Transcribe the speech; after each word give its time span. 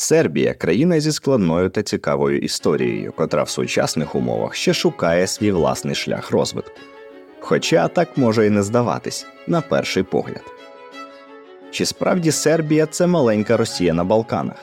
Сербія 0.00 0.54
країна 0.54 1.00
зі 1.00 1.12
складною 1.12 1.68
та 1.68 1.82
цікавою 1.82 2.38
історією, 2.38 3.12
котра 3.12 3.42
в 3.42 3.48
сучасних 3.48 4.14
умовах 4.14 4.54
ще 4.54 4.74
шукає 4.74 5.26
свій 5.26 5.52
власний 5.52 5.94
шлях 5.94 6.30
розвитку. 6.30 6.80
Хоча 7.40 7.88
так 7.88 8.16
може 8.16 8.46
і 8.46 8.50
не 8.50 8.62
здаватись 8.62 9.26
на 9.46 9.60
перший 9.60 10.02
погляд. 10.02 10.42
Чи 11.70 11.86
справді 11.86 12.30
Сербія 12.30 12.86
це 12.86 13.06
маленька 13.06 13.56
Росія 13.56 13.94
на 13.94 14.04
Балканах? 14.04 14.56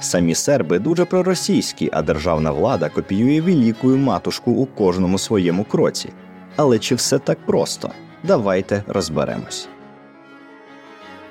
Самі 0.00 0.34
серби 0.34 0.78
дуже 0.78 1.04
проросійські, 1.04 1.90
а 1.92 2.02
державна 2.02 2.50
влада 2.50 2.88
копіює 2.88 3.40
велику 3.40 3.88
матушку 3.88 4.50
у 4.50 4.66
кожному 4.66 5.18
своєму 5.18 5.64
кроці. 5.64 6.12
Але 6.56 6.78
чи 6.78 6.94
все 6.94 7.18
так 7.18 7.38
просто? 7.46 7.90
Давайте 8.22 8.84
розберемось. 8.86 9.68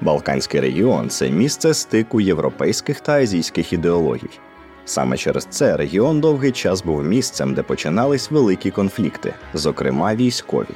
Балканський 0.02 0.62
регіон 0.62 1.10
це 1.10 1.30
місце 1.30 1.74
стику 1.74 2.22
європейських 2.22 3.00
та 3.00 3.12
азійських 3.12 3.74
ідеологій. 3.74 4.40
Саме 4.86 5.18
через 5.18 5.48
це 5.50 5.78
регіон 5.78 6.22
довгий 6.22 6.52
час 6.52 6.84
був 6.84 7.04
місцем, 7.04 7.54
де 7.54 7.64
починались 7.64 8.32
великі 8.32 8.72
конфлікти, 8.72 9.34
зокрема 9.54 10.16
військові. 10.16 10.76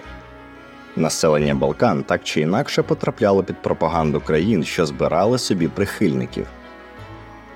Населення 0.96 1.56
Балкан 1.56 2.04
так 2.04 2.24
чи 2.24 2.42
інакше 2.42 2.84
потрапляло 2.84 3.44
під 3.44 3.62
пропаганду 3.62 4.22
країн, 4.22 4.64
що 4.64 4.86
збирали 4.86 5.38
собі 5.38 5.68
прихильників. 5.68 6.48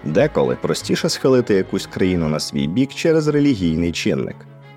Деколи 0.04 0.58
простіше 0.62 1.10
схилити 1.10 1.54
якусь 1.54 1.88
країну 1.88 2.30
на 2.30 2.40
свій 2.40 2.68
бік 2.68 2.94
через 2.94 3.28
релігійний 3.28 3.92
чинник, 3.92 4.36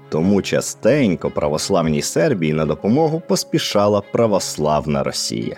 тому 0.09 0.43
частенько 0.43 1.31
православній 1.31 2.03
Сербії 2.03 2.53
на 2.53 2.67
допомогу 2.67 3.23
поспішала 3.29 4.01
православна 4.01 5.03
Росія. 5.03 5.57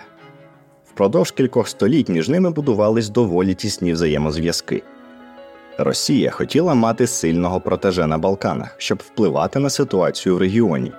Впродовж 0.95 1.31
кількох 1.31 1.67
століть 1.67 2.09
між 2.09 2.29
ними 2.29 2.49
будувались 2.49 3.09
доволі 3.09 3.53
тісні 3.53 3.93
взаємозв'язки. 3.93 4.83
Росія 5.77 6.31
хотіла 6.31 6.73
мати 6.73 7.07
сильного 7.07 7.61
протеже 7.61 8.07
на 8.07 8.17
Балканах, 8.17 8.75
щоб 8.77 9.03
впливати 9.05 9.59
на 9.59 9.69
ситуацію 9.69 10.35
в 10.35 10.39
регіоні. 10.39 10.91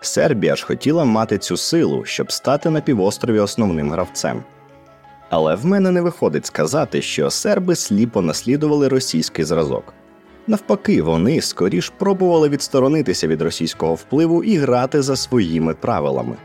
Сербія 0.00 0.56
ж 0.56 0.66
хотіла 0.66 1.04
мати 1.04 1.38
цю 1.38 1.56
силу, 1.56 2.04
щоб 2.04 2.32
стати 2.32 2.70
на 2.70 2.80
півострові 2.80 3.38
основним 3.38 3.90
гравцем. 3.90 4.42
Але 5.30 5.54
в 5.54 5.66
мене 5.66 5.90
не 5.90 6.00
виходить 6.00 6.46
сказати, 6.46 7.02
що 7.02 7.30
серби 7.30 7.76
сліпо 7.76 8.22
наслідували 8.22 8.88
російський 8.88 9.44
зразок. 9.44 9.94
Навпаки, 10.46 11.02
вони 11.02 11.40
скоріш 11.40 11.92
пробували 11.98 12.48
відсторонитися 12.48 13.26
від 13.26 13.42
російського 13.42 13.94
впливу 13.94 14.44
і 14.44 14.56
грати 14.56 15.02
за 15.02 15.16
своїми 15.16 15.74
правилами. 15.74 16.36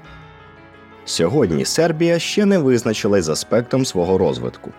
Сьогодні 1.07 1.65
Сербія 1.65 2.19
ще 2.19 2.45
не 2.45 2.57
визначилась 2.57 3.25
з 3.25 3.29
аспектом 3.29 3.85
свого 3.85 4.17
розвитку. 4.17 4.71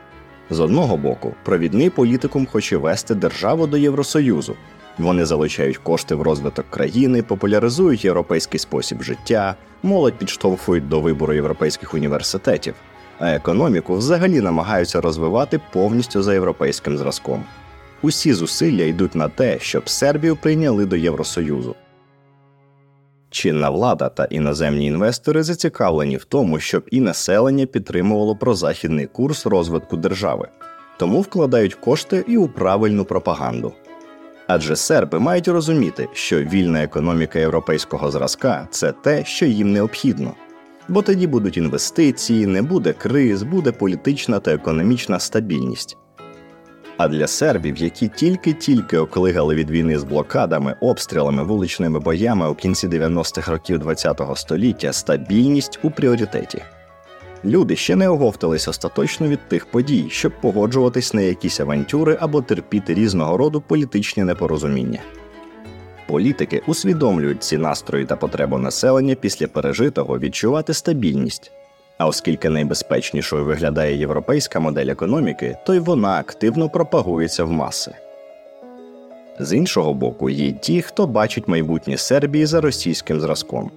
З 0.51 0.61
одного 0.61 0.97
боку, 0.97 1.35
провідний 1.45 1.91
політикум 1.91 2.47
хоче 2.47 2.77
вести 2.77 3.15
державу 3.15 3.67
до 3.67 3.77
Євросоюзу. 3.77 4.57
Вони 4.98 5.25
залучають 5.25 5.79
кошти 5.79 6.15
в 6.15 6.23
розвиток 6.23 6.70
країни, 6.70 7.23
популяризують 7.23 8.05
європейський 8.05 8.61
спосіб 8.61 9.03
життя, 9.03 9.55
молодь 9.83 10.15
підштовхують 10.15 10.89
до 10.89 11.01
вибору 11.01 11.35
європейських 11.35 11.95
університетів, 11.95 12.75
а 13.19 13.31
економіку 13.31 13.95
взагалі 13.95 14.41
намагаються 14.41 15.01
розвивати 15.01 15.61
повністю 15.73 16.23
за 16.23 16.35
європейським 16.35 16.98
зразком. 16.98 17.45
Усі 18.03 18.33
зусилля 18.33 18.83
йдуть 18.83 19.15
на 19.15 19.29
те, 19.29 19.59
щоб 19.61 19.89
Сербію 19.89 20.37
прийняли 20.37 20.87
до 20.87 20.97
Євросоюзу. 20.97 21.75
Чинна 23.31 23.71
влада 23.71 24.09
та 24.09 24.25
іноземні 24.25 24.87
інвестори 24.87 25.43
зацікавлені 25.43 26.17
в 26.17 26.25
тому, 26.25 26.61
щоб 26.61 26.84
і 26.91 27.01
населення 27.01 27.67
підтримувало 27.67 28.37
прозахідний 28.37 29.07
курс 29.07 29.47
розвитку 29.47 29.97
держави, 29.97 30.48
тому 30.98 31.20
вкладають 31.20 31.75
кошти 31.75 32.25
і 32.29 32.37
у 32.37 32.48
правильну 32.48 33.05
пропаганду. 33.05 33.73
Адже 34.47 34.77
серби 34.77 35.19
мають 35.19 35.48
розуміти, 35.48 36.09
що 36.12 36.43
вільна 36.43 36.83
економіка 36.83 37.39
європейського 37.39 38.11
зразка 38.11 38.69
це 38.70 38.93
те, 38.93 39.25
що 39.25 39.47
їм 39.47 39.73
необхідно, 39.73 40.35
бо 40.89 41.02
тоді 41.02 41.27
будуть 41.27 41.57
інвестиції, 41.57 42.47
не 42.47 42.63
буде 42.63 42.92
криз, 42.92 43.42
буде 43.42 43.73
політична 43.73 44.41
та 44.41 44.52
економічна 44.52 45.19
стабільність. 45.19 45.97
А 46.98 47.09
для 47.09 47.27
сербів, 47.27 47.77
які 47.77 48.09
тільки-тільки 48.09 48.98
оклигали 48.98 49.55
від 49.55 49.70
війни 49.70 49.98
з 49.98 50.05
блокадами, 50.05 50.75
обстрілами, 50.81 51.42
вуличними 51.42 52.01
боями 52.01 52.48
у 52.48 52.55
кінці 52.55 52.89
90-х 52.89 53.53
років 53.53 53.83
ХХ 53.86 54.36
століття, 54.36 54.92
стабільність 54.92 55.79
у 55.83 55.91
пріоритеті. 55.91 56.63
Люди 57.45 57.77
ще 57.77 57.97
не 57.97 58.08
оговтались 58.08 58.69
остаточно 58.69 59.29
від 59.29 59.48
тих 59.48 59.67
подій, 59.67 60.07
щоб 60.11 60.33
погоджуватись 60.41 61.14
на 61.14 61.20
якісь 61.20 61.61
авантюри 61.61 62.19
або 62.20 62.42
терпіти 62.42 62.95
різного 62.95 63.37
роду 63.37 63.61
політичні 63.61 64.25
непорозуміння. 64.25 65.01
Політики 66.07 66.63
усвідомлюють 66.67 67.42
ці 67.42 67.58
настрої 67.58 68.05
та 68.05 68.17
потребу 68.17 68.58
населення 68.58 69.14
після 69.14 69.47
пережитого 69.47 70.19
відчувати 70.19 70.75
стабільність. 70.75 71.53
А 71.98 72.07
оскільки 72.07 72.48
найбезпечнішою 72.48 73.45
виглядає 73.45 73.97
європейська 73.97 74.61
модель 74.61 74.86
економіки, 74.86 75.57
то 75.67 75.75
й 75.75 75.79
вона 75.79 76.19
активно 76.19 76.69
пропагується 76.69 77.45
в 77.45 77.51
маси. 77.51 77.95
З 79.39 79.53
іншого 79.53 79.95
боку, 79.95 80.31
є 80.31 80.53
ті, 80.53 80.83
хто 80.83 81.07
бачить 81.07 81.48
майбутнє 81.48 81.97
Сербії 81.97 82.47
за 82.47 82.61
російським 82.61 83.20
зразком. 83.20 83.70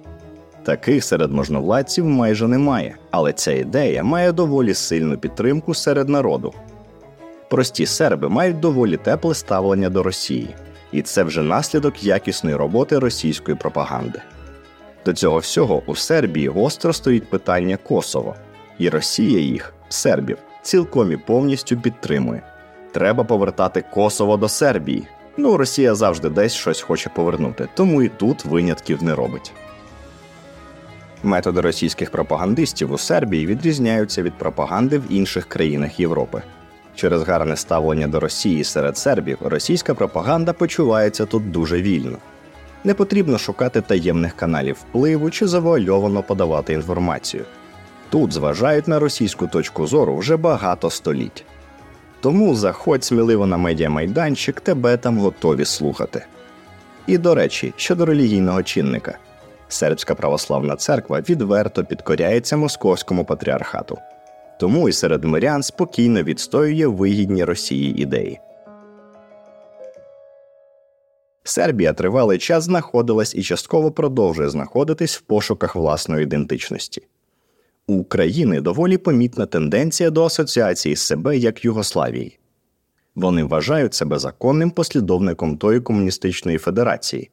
Таких 0.62 1.04
серед 1.04 1.32
можновладців 1.32 2.04
майже 2.04 2.48
немає, 2.48 2.96
але 3.10 3.32
ця 3.32 3.52
ідея 3.52 4.04
має 4.04 4.32
доволі 4.32 4.74
сильну 4.74 5.18
підтримку 5.18 5.74
серед 5.74 6.08
народу. 6.08 6.54
Прості 7.50 7.86
серби 7.86 8.28
мають 8.28 8.60
доволі 8.60 8.96
тепле 8.96 9.34
ставлення 9.34 9.88
до 9.90 10.02
Росії, 10.02 10.48
і 10.92 11.02
це 11.02 11.22
вже 11.22 11.42
наслідок 11.42 12.04
якісної 12.04 12.56
роботи 12.56 12.98
російської 12.98 13.56
пропаганди. 13.56 14.22
До 15.04 15.12
цього 15.12 15.38
всього 15.38 15.82
у 15.86 15.96
Сербії 15.96 16.48
гостро 16.48 16.92
стоїть 16.92 17.30
питання 17.30 17.76
Косово, 17.76 18.34
і 18.78 18.88
Росія 18.88 19.40
їх, 19.40 19.74
сербів, 19.88 20.38
цілком 20.62 21.12
і 21.12 21.16
повністю 21.16 21.76
підтримує. 21.76 22.42
Треба 22.92 23.24
повертати 23.24 23.84
Косово 23.90 24.36
до 24.36 24.48
Сербії. 24.48 25.06
Ну, 25.36 25.56
Росія 25.56 25.94
завжди 25.94 26.28
десь 26.28 26.52
щось 26.52 26.80
хоче 26.80 27.10
повернути, 27.14 27.68
тому 27.74 28.02
і 28.02 28.08
тут 28.08 28.44
винятків 28.44 29.02
не 29.02 29.14
робить. 29.14 29.52
Методи 31.22 31.60
російських 31.60 32.10
пропагандистів 32.10 32.92
у 32.92 32.98
Сербії 32.98 33.46
відрізняються 33.46 34.22
від 34.22 34.32
пропаганди 34.34 34.98
в 34.98 35.12
інших 35.12 35.46
країнах 35.46 36.00
Європи. 36.00 36.42
Через 36.94 37.22
гарне 37.22 37.56
ставлення 37.56 38.08
до 38.08 38.20
Росії 38.20 38.64
серед 38.64 38.98
сербів 38.98 39.38
російська 39.40 39.94
пропаганда 39.94 40.52
почувається 40.52 41.26
тут 41.26 41.50
дуже 41.50 41.82
вільно. 41.82 42.18
Не 42.84 42.94
потрібно 42.94 43.38
шукати 43.38 43.80
таємних 43.80 44.36
каналів 44.36 44.74
впливу 44.74 45.30
чи 45.30 45.46
завуальовано 45.46 46.22
подавати 46.22 46.72
інформацію. 46.72 47.44
Тут 48.10 48.32
зважають 48.32 48.88
на 48.88 48.98
російську 48.98 49.46
точку 49.46 49.86
зору 49.86 50.16
вже 50.16 50.36
багато 50.36 50.90
століть. 50.90 51.44
Тому 52.20 52.54
заходь 52.54 53.04
сміливо 53.04 53.46
на 53.46 53.56
медіамайданчик, 53.56 54.60
тебе 54.60 54.96
там 54.96 55.18
готові 55.18 55.64
слухати. 55.64 56.24
І 57.06 57.18
до 57.18 57.34
речі, 57.34 57.72
щодо 57.76 58.06
релігійного 58.06 58.62
чинника, 58.62 59.18
сербська 59.68 60.14
православна 60.14 60.76
церква 60.76 61.20
відверто 61.20 61.84
підкоряється 61.84 62.56
московському 62.56 63.24
патріархату, 63.24 63.98
тому 64.58 64.88
і 64.88 64.92
серед 64.92 65.24
мирян 65.24 65.62
спокійно 65.62 66.22
відстоює 66.22 66.86
вигідні 66.86 67.44
Росії 67.44 68.02
ідеї. 68.02 68.40
Сербія 71.44 71.92
тривалий 71.92 72.38
час 72.38 72.64
знаходилась 72.64 73.34
і 73.34 73.42
частково 73.42 73.92
продовжує 73.92 74.48
знаходитись 74.48 75.16
в 75.16 75.20
пошуках 75.20 75.76
власної 75.76 76.22
ідентичності. 76.22 77.02
У 77.86 77.94
України 77.94 78.60
доволі 78.60 78.98
помітна 78.98 79.46
тенденція 79.46 80.10
до 80.10 80.24
асоціації 80.24 80.96
себе 80.96 81.36
як 81.36 81.64
Югославії. 81.64 82.38
Вони 83.14 83.44
вважають 83.44 83.94
себе 83.94 84.18
законним 84.18 84.70
послідовником 84.70 85.56
тої 85.56 85.80
комуністичної 85.80 86.58
федерації 86.58 87.30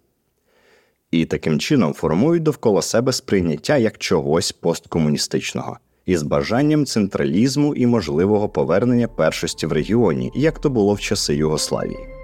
і 1.12 1.25
таким 1.25 1.60
чином 1.60 1.94
формують 1.94 2.44
довкола 2.44 2.81
себе 2.81 3.13
сприйняття 3.13 3.78
як 3.78 3.98
чогось 3.98 4.51
посткомуністичного 4.51 5.78
із 6.06 6.24
бажанням 6.24 6.86
централізму 6.86 7.75
і 7.75 7.86
можливого 7.86 8.50
повернення 8.50 9.07
першості 9.07 9.68
в 9.68 9.72
регіоні, 9.72 10.31
як 10.36 10.60
то 10.60 10.69
було 10.69 10.94
в 10.94 11.00
часи 11.00 11.36
Югославії. 11.36 12.19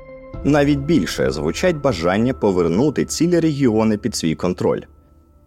Навіть 0.45 0.79
більше 0.79 1.31
звучать 1.31 1.75
бажання 1.75 2.33
повернути 2.33 3.05
цілі 3.05 3.39
регіони 3.39 3.97
під 3.97 4.15
свій 4.15 4.35
контроль. 4.35 4.81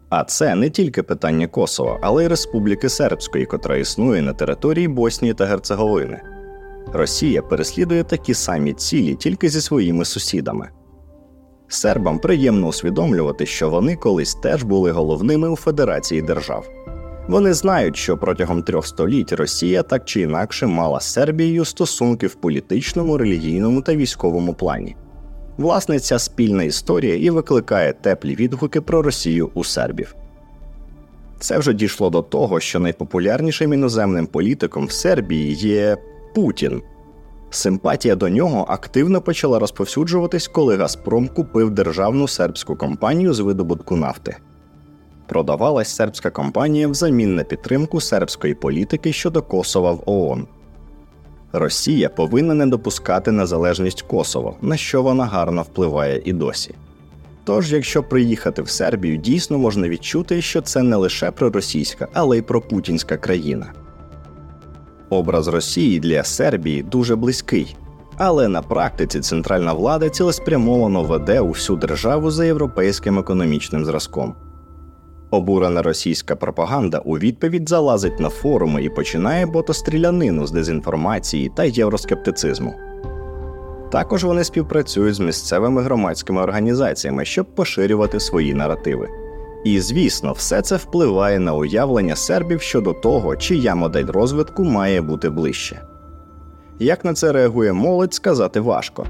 А 0.09 0.25
це 0.25 0.55
не 0.55 0.71
тільки 0.71 1.03
питання 1.03 1.47
Косова, 1.47 1.99
але 2.03 2.25
й 2.25 2.29
Республіки 2.29 2.89
Сербської, 2.89 3.47
котра 3.47 3.77
існує 3.77 4.23
на 4.23 4.33
території 4.33 4.89
Боснії 4.89 5.35
та 5.35 5.47
Герцеговини. 5.47 6.21
Росія 6.93 7.43
переслідує 7.43 8.05
такі 8.05 8.35
самі 8.35 8.73
цілі 8.73 9.15
тільки 9.15 9.49
зі 9.49 9.61
своїми 9.61 10.05
сусідами. 10.05 10.69
Сербам 11.69 12.19
приємно 12.19 12.67
усвідомлювати, 12.67 13.47
що 13.47 13.71
вони 13.71 13.97
колись 13.97 14.35
теж 14.35 14.63
були 14.63 14.91
головними 14.91 15.49
у 15.49 15.57
Федерації 15.57 16.23
держав. 16.23 16.69
Вони 17.29 17.55
знають, 17.55 17.97
що 17.97 18.17
протягом 18.17 18.63
трьох 18.63 18.87
століть 18.87 19.33
Росія 19.33 19.83
так 19.83 20.05
чи 20.05 20.21
інакше 20.21 20.67
мала 20.67 21.01
з 21.01 21.13
Сербією 21.13 21.65
стосунки 21.65 22.27
в 22.27 22.35
політичному, 22.35 23.19
релігійному 23.19 23.83
та 23.83 23.95
військовому 23.95 24.55
плані. 24.55 24.97
Власне, 25.57 25.99
ця 25.99 26.19
спільна 26.19 26.63
історія 26.63 27.17
і 27.17 27.31
викликає 27.31 27.93
теплі 27.93 28.35
відгуки 28.35 28.81
про 28.81 29.03
Росію 29.03 29.51
у 29.55 29.65
сербів. 29.65 30.15
Це 31.39 31.59
вже 31.59 31.73
дійшло 31.73 32.11
до 32.11 32.23
того, 32.23 32.61
що 32.61 32.81
найпопулярнішим 32.81 33.73
іноземним 33.73 34.27
політиком 34.27 34.87
в 34.87 34.93
Сербії 34.93 35.55
є 35.55 35.97
Путін. 36.35 36.83
Симпатія 37.51 38.15
до 38.15 38.29
нього 38.29 38.67
активно 38.69 39.21
почала 39.21 39.59
розповсюджуватись, 39.59 40.49
коли 40.49 40.77
Газпром 40.77 41.29
купив 41.29 41.71
державну 41.71 42.29
сербську 42.29 42.77
компанію 42.77 43.35
з 43.35 43.41
видобутку 43.41 43.97
нафти. 43.97 44.37
Продавалась 45.29 45.89
сербська 45.89 46.31
компанія 46.31 46.89
взамін 46.89 47.35
на 47.35 47.45
підтримку 47.45 48.01
сербської 48.01 48.55
політики 48.55 49.13
щодо 49.13 49.43
Косова 49.43 49.93
в 49.93 50.03
ООН. 50.07 50.47
Росія 51.53 52.09
повинна 52.09 52.55
не 52.55 52.67
допускати 52.67 53.33
незалежність 53.33 54.03
Косово, 54.03 54.57
на 54.61 54.77
що 54.77 55.03
вона 55.03 55.25
гарно 55.25 55.63
впливає 55.63 56.23
і 56.25 56.33
досі. 56.33 56.75
Тож, 57.45 57.73
якщо 57.73 58.03
приїхати 58.03 58.63
в 58.63 58.69
Сербію, 58.69 59.17
дійсно 59.17 59.59
можна 59.59 59.89
відчути, 59.89 60.43
що 60.43 60.61
це 60.61 60.83
не 60.83 60.97
лише 60.97 61.31
проросійська, 61.31 62.09
але 62.13 62.39
й 62.39 62.43
пропутінська 62.43 63.17
країна. 63.17 63.73
Образ 65.11 65.49
Росії 65.49 66.01
для 66.01 66.25
Сербії 66.25 66.83
дуже 66.83 67.17
близький, 67.17 67.77
але 68.17 68.49
на 68.49 68.63
практиці 68.63 69.21
центральна 69.21 69.73
влада 69.73 70.09
цілеспрямовано 70.09 71.03
веде 71.03 71.41
усю 71.41 71.77
державу 71.77 72.31
за 72.31 72.45
європейським 72.45 73.19
економічним 73.19 73.85
зразком. 73.85 74.35
Обурена 75.31 75.83
російська 75.83 76.37
пропаганда 76.37 76.99
у 76.99 77.19
відповідь 77.19 77.69
залазить 77.69 78.21
на 78.21 78.29
форуми 78.29 78.83
і 78.83 78.89
починає 78.89 79.47
ботострілянину 79.47 80.47
з 80.47 80.51
дезінформації 80.51 81.53
та 81.55 81.65
євроскептицизму. 81.65 82.75
Також 83.93 84.25
вони 84.25 84.45
співпрацюють 84.45 85.15
з 85.15 85.21
місцевими 85.21 85.83
громадськими 85.83 86.43
організаціями, 86.43 87.25
щоб 87.25 87.55
поширювати 87.55 88.21
свої 88.21 88.55
наративи. 88.55 89.09
І 89.65 89.81
звісно, 89.81 90.33
все 90.33 90.63
це 90.63 90.77
впливає 90.77 91.39
на 91.39 91.55
уявлення 91.55 92.17
сербів 92.17 92.61
щодо 92.61 92.93
того, 92.93 93.37
чия 93.37 93.75
модель 93.75 94.07
розвитку 94.07 94.65
має 94.65 95.03
бути 95.03 95.31
ближче. 95.31 95.83
Як 96.79 97.05
на 97.05 97.15
це 97.15 97.33
реагує 97.33 97.73
молодь, 97.73 98.15
сказати 98.15 98.61
важко. 98.61 99.07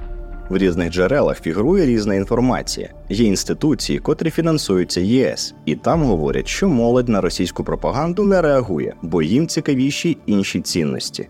В 0.49 0.57
різних 0.57 0.91
джерелах 0.91 1.41
фігурує 1.41 1.87
різна 1.87 2.15
інформація. 2.15 2.89
Є 3.09 3.27
інституції, 3.27 3.99
котрі 3.99 4.31
фінансуються 4.31 5.01
ЄС, 5.01 5.55
і 5.65 5.77
там 5.77 6.03
говорять, 6.03 6.49
що 6.49 6.69
молодь 6.69 7.09
на 7.09 7.21
російську 7.21 7.65
пропаганду 7.65 8.25
не 8.25 8.43
реагує, 8.43 8.95
бо 9.03 9.23
їм 9.23 9.47
цікавіші 9.47 10.17
інші 10.27 10.61
цінності. 10.61 11.29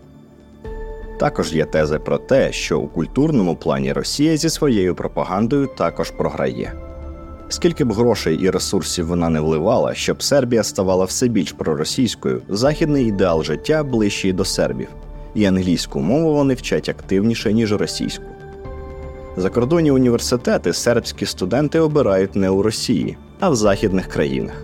Також 1.19 1.53
є 1.53 1.65
тези 1.65 1.99
про 1.99 2.17
те, 2.17 2.51
що 2.51 2.79
у 2.79 2.87
культурному 2.87 3.55
плані 3.55 3.93
Росія 3.93 4.37
зі 4.37 4.49
своєю 4.49 4.95
пропагандою 4.95 5.69
також 5.77 6.11
програє. 6.11 6.73
Скільки 7.49 7.85
б 7.85 7.93
грошей 7.93 8.35
і 8.35 8.49
ресурсів 8.49 9.07
вона 9.07 9.29
не 9.29 9.39
вливала, 9.39 9.93
щоб 9.93 10.23
Сербія 10.23 10.63
ставала 10.63 11.05
все 11.05 11.27
більш 11.27 11.51
проросійською, 11.51 12.41
західний 12.49 13.05
ідеал 13.05 13.43
життя 13.43 13.83
ближчий 13.83 14.33
до 14.33 14.45
сербів, 14.45 14.87
і 15.35 15.45
англійську 15.45 15.99
мову 15.99 16.33
вони 16.33 16.53
вчать 16.53 16.89
активніше, 16.89 17.53
ніж 17.53 17.73
російську. 17.73 18.23
Закордонні 19.39 19.91
університети 19.91 20.73
сербські 20.73 21.25
студенти 21.25 21.79
обирають 21.79 22.35
не 22.35 22.49
у 22.49 22.61
Росії, 22.61 23.17
а 23.39 23.49
в 23.49 23.55
західних 23.55 24.07
країнах. 24.07 24.63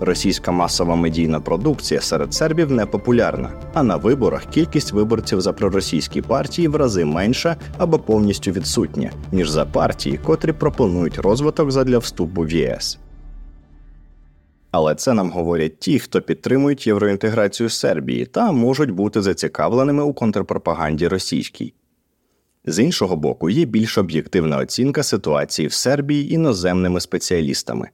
Російська 0.00 0.52
масова 0.52 0.96
медійна 0.96 1.40
продукція 1.40 2.00
серед 2.00 2.34
сербів 2.34 2.72
не 2.72 2.86
популярна, 2.86 3.52
а 3.74 3.82
на 3.82 3.96
виборах 3.96 4.44
кількість 4.44 4.92
виборців 4.92 5.40
за 5.40 5.52
проросійські 5.52 6.22
партії 6.22 6.68
в 6.68 6.76
рази 6.76 7.04
менша 7.04 7.56
або 7.78 7.98
повністю 7.98 8.50
відсутня, 8.50 9.10
ніж 9.32 9.50
за 9.50 9.64
партії, 9.64 10.20
котрі 10.24 10.52
пропонують 10.52 11.18
розвиток 11.18 11.70
задля 11.70 11.98
вступу 11.98 12.42
в 12.42 12.52
ЄС. 12.52 12.98
Але 14.70 14.94
це 14.94 15.12
нам 15.12 15.30
говорять 15.30 15.78
ті, 15.78 15.98
хто 15.98 16.20
підтримують 16.20 16.86
євроінтеграцію 16.86 17.68
Сербії 17.68 18.26
та 18.26 18.52
можуть 18.52 18.90
бути 18.90 19.22
зацікавленими 19.22 20.02
у 20.02 20.12
контрпропаганді 20.12 21.08
російській. 21.08 21.74
З 22.64 22.78
іншого 22.78 23.16
боку, 23.16 23.50
є 23.50 23.64
більш 23.64 23.98
об'єктивна 23.98 24.58
оцінка 24.58 25.02
ситуації 25.02 25.68
в 25.68 25.72
Сербії 25.72 26.34
іноземними 26.34 27.00
спеціалістами. 27.00 27.88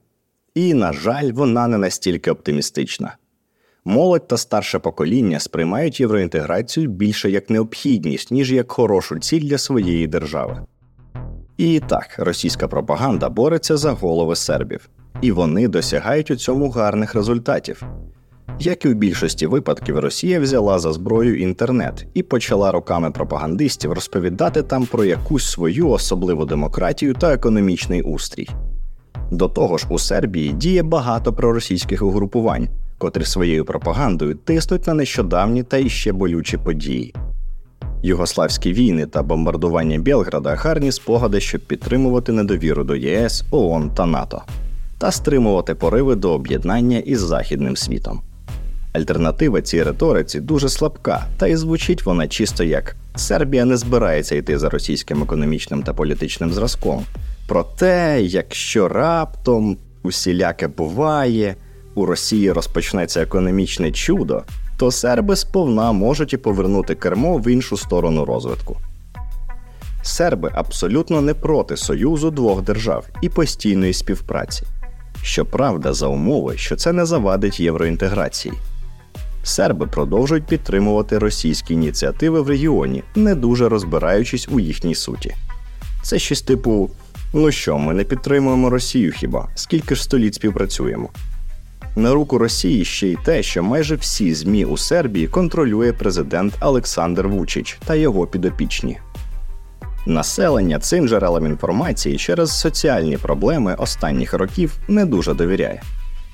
І, 0.54 0.74
на 0.74 0.92
жаль, 0.92 1.32
вона 1.32 1.68
не 1.68 1.78
настільки 1.78 2.30
оптимістична. 2.30 3.16
Молодь 3.84 4.28
та 4.28 4.36
старше 4.36 4.78
покоління 4.78 5.40
сприймають 5.40 6.00
євроінтеграцію 6.00 6.90
більше 6.90 7.30
як 7.30 7.50
необхідність, 7.50 8.30
ніж 8.30 8.52
як 8.52 8.72
хорошу 8.72 9.18
ціль 9.18 9.40
для 9.40 9.58
своєї 9.58 10.06
держави. 10.06 10.66
І 11.56 11.80
так, 11.80 12.14
російська 12.18 12.68
пропаганда 12.68 13.28
бореться 13.28 13.76
за 13.76 13.92
голови 13.92 14.36
сербів, 14.36 14.88
і 15.20 15.32
вони 15.32 15.68
досягають 15.68 16.30
у 16.30 16.36
цьому 16.36 16.70
гарних 16.70 17.14
результатів. 17.14 17.82
Як 18.60 18.84
і 18.84 18.88
в 18.88 18.94
більшості 18.94 19.46
випадків, 19.46 19.98
Росія 19.98 20.40
взяла 20.40 20.78
за 20.78 20.92
зброю 20.92 21.38
інтернет 21.38 22.06
і 22.14 22.22
почала 22.22 22.72
руками 22.72 23.10
пропагандистів 23.10 23.92
розповідати 23.92 24.62
там 24.62 24.86
про 24.86 25.04
якусь 25.04 25.50
свою 25.50 25.88
особливу 25.88 26.44
демократію 26.44 27.14
та 27.14 27.34
економічний 27.34 28.02
устрій. 28.02 28.48
До 29.30 29.48
того 29.48 29.78
ж, 29.78 29.86
у 29.90 29.98
Сербії 29.98 30.52
діє 30.52 30.82
багато 30.82 31.32
проросійських 31.32 32.02
угрупувань, 32.02 32.68
котрі 32.98 33.24
своєю 33.24 33.64
пропагандою 33.64 34.34
тиснуть 34.34 34.86
на 34.86 34.94
нещодавні 34.94 35.62
та 35.62 35.76
іще 35.76 36.12
болючі 36.12 36.56
події. 36.56 37.14
Югославські 38.02 38.72
війни 38.72 39.06
та 39.06 39.22
бомбардування 39.22 39.98
Белграда 39.98 40.54
гарні 40.54 40.92
спогади, 40.92 41.40
щоб 41.40 41.60
підтримувати 41.60 42.32
недовіру 42.32 42.84
до 42.84 42.96
ЄС, 42.96 43.44
ООН 43.50 43.90
та 43.90 44.06
НАТО 44.06 44.42
та 44.98 45.10
стримувати 45.10 45.74
пориви 45.74 46.14
до 46.14 46.32
об'єднання 46.32 46.98
із 46.98 47.20
західним 47.20 47.76
світом. 47.76 48.20
Альтернатива 48.96 49.62
цій 49.62 49.82
риториці 49.82 50.40
дуже 50.40 50.69
слабка, 50.69 51.26
та 51.37 51.46
й 51.46 51.56
звучить 51.56 52.06
вона 52.06 52.28
чисто 52.28 52.64
як 52.64 52.96
Сербія 53.16 53.64
не 53.64 53.76
збирається 53.76 54.34
йти 54.34 54.58
за 54.58 54.69
російським 54.69 55.22
економічним 55.22 55.82
та 55.82 55.93
політичним 55.93 56.52
зразком. 56.52 57.04
Проте, 57.48 58.22
якщо 58.22 58.88
раптом 58.88 59.76
усіляке 60.02 60.69
буває, 60.69 61.56
у 61.94 62.06
Росії 62.06 62.52
розпочнеться 62.52 63.22
економічне 63.22 63.93
чудо, 63.93 64.43
то 64.76 64.90
серби 64.90 65.37
сповна 65.37 65.92
можуть 65.92 66.32
і 66.32 66.37
повернути 66.37 66.94
кермо 66.94 67.38
в 67.38 67.49
іншу 67.49 67.76
сторону 67.76 68.25
розвитку. 68.25 68.76
Серби 70.02 70.50
абсолютно 70.54 71.20
не 71.20 71.34
проти 71.34 71.76
союзу 71.76 72.30
двох 72.30 72.62
держав 72.62 73.06
і 73.23 73.28
постійної 73.28 73.92
співпраці. 73.92 74.62
Щоправда, 75.23 75.92
за 75.92 76.06
умови, 76.06 76.54
що 76.56 76.76
це 76.76 76.92
не 76.92 77.06
завадить 77.06 77.61
євроінтеграції. 77.61 78.54
Серби 79.46 79.86
продовжують 79.86 80.46
підтримувати 80.46 81.18
російські 81.18 81.74
ініціативи 81.74 82.40
в 82.40 82.48
регіоні, 82.48 83.02
не 83.14 83.34
дуже 83.34 83.68
розбираючись 83.68 84.48
у 84.50 84.60
їхній 84.60 84.94
суті. 84.94 85.34
Це 86.02 86.18
щось 86.18 86.42
типу: 86.42 86.90
ну 87.34 87.52
що, 87.52 87.78
ми 87.78 87.94
не 87.94 88.04
підтримуємо 88.04 88.70
Росію 88.70 89.12
хіба? 89.12 89.48
Скільки 89.54 89.94
ж 89.94 90.02
століть 90.02 90.34
співпрацюємо? 90.34 91.08
На 91.96 92.14
руку 92.14 92.38
Росії 92.38 92.84
ще 92.84 93.08
й 93.08 93.18
те, 93.24 93.42
що 93.42 93.62
майже 93.62 93.96
всі 93.96 94.34
ЗМІ 94.34 94.64
у 94.64 94.76
Сербії 94.76 95.28
контролює 95.28 95.92
президент 95.92 96.54
Олександр 96.60 97.26
Вучич 97.26 97.78
та 97.84 97.94
його 97.94 98.26
підопічні. 98.26 98.98
Населення 100.06 100.78
цим 100.78 101.08
джерелам 101.08 101.46
інформації 101.46 102.16
через 102.16 102.60
соціальні 102.60 103.16
проблеми 103.16 103.74
останніх 103.78 104.34
років 104.34 104.78
не 104.88 105.06
дуже 105.06 105.34
довіряє, 105.34 105.82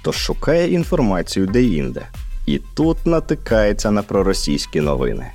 тож 0.03 0.17
шукає 0.17 0.73
інформацію 0.73 1.47
де-інде. 1.47 2.03
І 2.53 2.61
тут 2.75 3.07
натикається 3.07 3.91
на 3.91 4.03
проросійські 4.03 4.81
новини. 4.81 5.27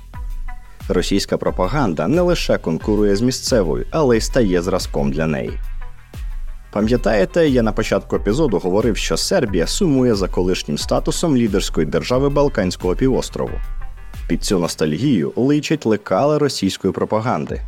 Російська 0.88 1.36
пропаганда 1.36 2.08
не 2.08 2.20
лише 2.20 2.58
конкурує 2.58 3.16
з 3.16 3.20
місцевою, 3.20 3.86
але 3.90 4.16
й 4.16 4.20
стає 4.20 4.62
зразком 4.62 5.12
для 5.12 5.26
неї. 5.26 5.52
Пам'ятаєте, 6.72 7.48
я 7.48 7.62
на 7.62 7.72
початку 7.72 8.16
епізоду 8.16 8.58
говорив, 8.58 8.96
що 8.96 9.16
Сербія 9.16 9.66
сумує 9.66 10.14
за 10.14 10.28
колишнім 10.28 10.78
статусом 10.78 11.36
лідерської 11.36 11.86
держави 11.86 12.28
Балканського 12.28 12.94
півострову. 12.94 13.54
Під 14.28 14.44
цю 14.44 14.58
ностальгію 14.58 15.32
личать 15.36 15.86
лекали 15.86 16.38
російської 16.38 16.92
пропаганди, 16.92 17.60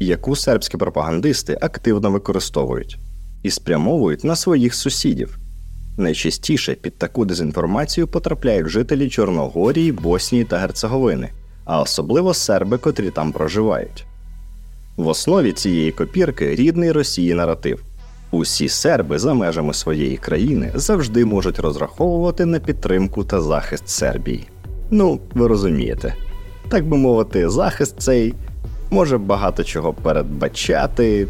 яку 0.00 0.36
сербські 0.36 0.76
пропагандисти 0.76 1.58
активно 1.60 2.10
використовують 2.10 2.98
і 3.42 3.50
спрямовують 3.50 4.24
на 4.24 4.36
своїх 4.36 4.74
сусідів. 4.74 5.41
Найчастіше 5.96 6.74
під 6.74 6.98
таку 6.98 7.24
дезінформацію 7.24 8.06
потрапляють 8.06 8.68
жителі 8.68 9.08
Чорногорії, 9.08 9.92
Боснії 9.92 10.44
та 10.44 10.58
Герцеговини, 10.58 11.30
а 11.64 11.80
особливо 11.80 12.34
серби, 12.34 12.78
котрі 12.78 13.10
там 13.10 13.32
проживають. 13.32 14.06
В 14.96 15.06
основі 15.06 15.52
цієї 15.52 15.92
копірки 15.92 16.54
рідний 16.54 16.92
Росії 16.92 17.34
наратив 17.34 17.84
Усі 18.30 18.68
серби 18.68 19.18
за 19.18 19.34
межами 19.34 19.74
своєї 19.74 20.16
країни 20.16 20.72
завжди 20.74 21.24
можуть 21.24 21.58
розраховувати 21.58 22.46
на 22.46 22.58
підтримку 22.58 23.24
та 23.24 23.40
захист 23.40 23.88
Сербії. 23.88 24.46
Ну, 24.90 25.20
ви 25.34 25.46
розумієте, 25.46 26.14
так 26.68 26.88
би 26.88 26.96
мовити, 26.96 27.48
захист 27.48 27.94
цей 27.98 28.34
може 28.90 29.18
багато 29.18 29.64
чого 29.64 29.92
передбачати. 29.92 31.28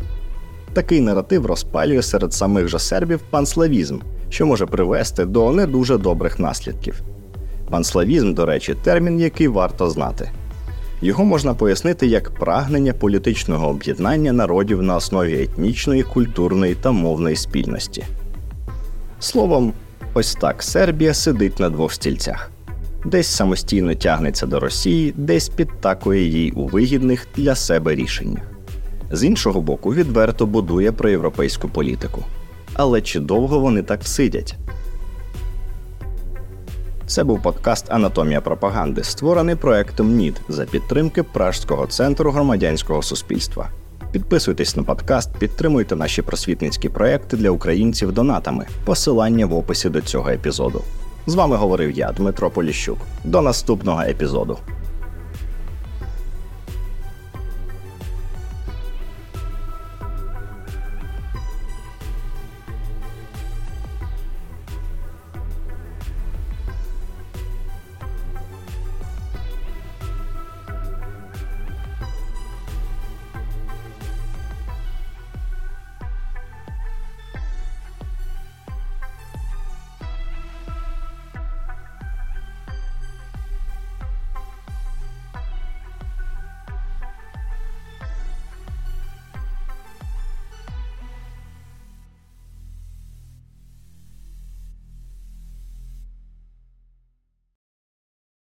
Такий 0.73 1.01
наратив 1.01 1.47
розпалює 1.47 2.03
серед 2.03 2.33
самих 2.33 2.69
же 2.69 2.79
сербів 2.79 3.21
панславізм, 3.31 3.99
що 4.33 4.47
може 4.47 4.67
привести 4.67 5.25
до 5.25 5.53
не 5.53 5.67
дуже 5.67 5.99
добрих 5.99 6.39
наслідків. 6.39 7.03
Панславізм, 7.71 8.35
до 8.35 8.47
речі, 8.47 8.75
термін, 8.83 9.21
який 9.21 9.49
варто 9.49 9.91
знати. 9.91 10.31
Його 11.03 11.25
можна 11.25 11.55
пояснити 11.55 12.07
як 12.07 12.31
прагнення 12.31 12.93
політичного 12.93 13.69
об'єднання 13.69 14.33
народів 14.33 14.83
на 14.83 14.97
основі 14.97 15.43
етнічної, 15.43 16.03
культурної 16.03 16.75
та 16.75 16.91
мовної 16.91 17.37
спільності. 17.37 18.05
Словом, 19.21 19.73
ось 20.15 20.35
так 20.35 20.63
Сербія 20.63 21.15
сидить 21.15 21.61
на 21.61 21.71
двох 21.71 21.93
стільцях. 21.93 22.51
Десь 23.05 23.27
самостійно 23.27 23.95
тягнеться 23.95 24.47
до 24.47 24.61
Росії, 24.61 25.15
десь 25.17 25.49
підтакує 25.49 26.29
їй 26.29 26.51
у 26.51 26.67
вигідних 26.67 27.27
для 27.37 27.55
себе 27.55 27.95
рішеннях. 27.95 28.43
З 29.11 29.25
іншого 29.25 29.61
боку, 29.61 29.95
відверто 29.95 30.47
будує 30.47 30.93
проєвропейську 30.93 31.69
політику. 31.69 32.25
Але 32.75 33.03
чи 33.03 33.21
довго 33.21 33.59
вони 33.59 33.83
так 33.83 34.05
сидять? 34.05 34.57
Це 37.07 37.25
був 37.25 37.43
подкаст 37.43 37.87
Анатомія 37.93 38.41
пропаганди, 38.41 39.05
створений 39.05 39.57
проектом 39.57 40.17
НІД 40.17 40.41
за 40.49 40.65
підтримки 40.65 41.23
Пражського 41.23 41.87
центру 41.87 42.31
громадянського 42.31 43.03
суспільства. 43.03 43.69
Підписуйтесь 44.13 44.77
на 44.77 44.83
подкаст, 44.83 45.37
підтримуйте 45.39 45.97
наші 45.97 46.23
просвітницькі 46.23 46.89
проекти 46.89 47.37
для 47.37 47.51
українців 47.51 48.13
донатами. 48.13 48.67
Посилання 48.85 49.47
в 49.47 49.55
описі 49.55 49.89
до 49.89 50.01
цього 50.01 50.31
епізоду. 50.31 50.83
З 51.27 51.35
вами 51.35 51.57
говорив 51.57 51.91
я, 51.91 52.13
Дмитро 52.13 52.51
Поліщук. 52.51 52.99
До 53.25 53.43
наступного 53.43 54.03
епізоду. 54.03 54.59